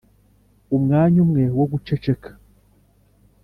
[0.75, 2.29] umwanya umwe wo guceceka,